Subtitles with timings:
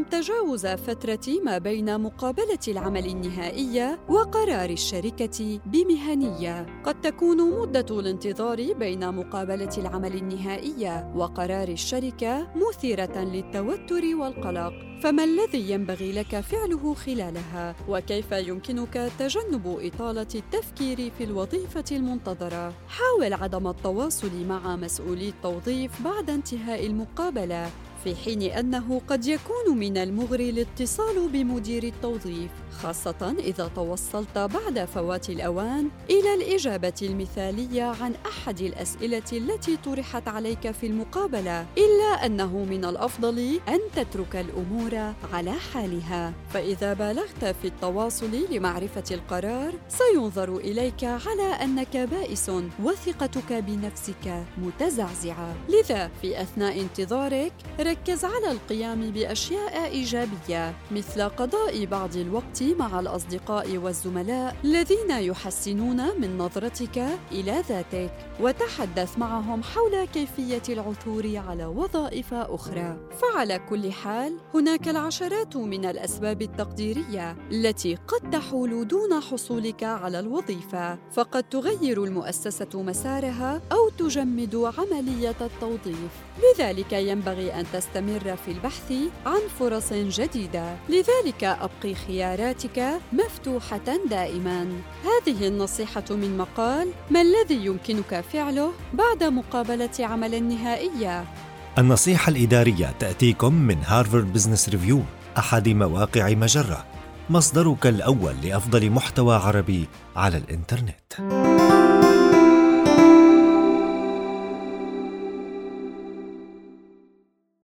[0.00, 6.82] تعلم تجاوز فترة ما بين مقابلة العمل النهائية وقرار الشركة بمهنية.
[6.84, 14.72] قد تكون مدة الانتظار بين مقابلة العمل النهائية وقرار الشركة مثيرة للتوتر والقلق،
[15.02, 23.32] فما الذي ينبغي لك فعله خلالها؟ وكيف يمكنك تجنب إطالة التفكير في الوظيفة المنتظرة؟ حاول
[23.32, 27.70] عدم التواصل مع مسؤولي التوظيف بعد انتهاء المقابلة
[28.04, 32.50] في حين أنه قد يكون من المغري الاتصال بمدير التوظيف.
[32.70, 40.70] خاصة إذا توصلت بعد فوات الأوان إلى الإجابة المثالية عن أحد الأسئلة التي طرحت عليك
[40.70, 46.32] في المقابلة إلا أنه من الأفضل أن تترك الأمور على حالها.
[46.54, 52.50] فإذا بالغت في التواصل لمعرفة القرار سينظر إليك على أنك بائس
[52.82, 55.54] وثقتك بنفسك متزعزعة.
[55.68, 63.76] لذا في أثناء انتظارك ركز على القيام بأشياء إيجابية مثل قضاء بعض الوقت مع الأصدقاء
[63.76, 66.98] والزملاء الذين يحسنون من نظرتك
[67.32, 72.96] إلى ذاتك وتحدث معهم حول كيفية العثور على وظائف أخرى.
[73.22, 80.98] فعلى كل حال هناك العشرات من الأسباب التقديرية التي قد تحول دون حصولك على الوظيفة.
[81.12, 86.10] فقد تغير المؤسسة مسارها أو تجمد عملية التوظيف.
[86.40, 88.92] لذلك ينبغي أن تستمر في البحث
[89.26, 90.76] عن فرص جديدة.
[90.88, 91.94] لذلك أبقي
[92.50, 94.66] خياراتك مفتوحة دائما.
[95.04, 101.24] هذه النصيحة من مقال ما الذي يمكنك فعله بعد مقابلة عمل نهائيه
[101.78, 105.02] النصيحة الإدارية تأتيكم من Harvard Business Review
[105.38, 106.86] أحد مواقع مجرة.
[107.30, 111.49] مصدرك الأول لأفضل محتوى عربي على الإنترنت.